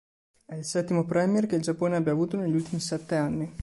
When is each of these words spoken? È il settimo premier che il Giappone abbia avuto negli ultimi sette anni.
È 0.45 0.55
il 0.55 0.65
settimo 0.65 1.05
premier 1.05 1.45
che 1.45 1.57
il 1.57 1.61
Giappone 1.61 1.95
abbia 1.95 2.11
avuto 2.11 2.35
negli 2.35 2.55
ultimi 2.55 2.81
sette 2.81 3.15
anni. 3.15 3.53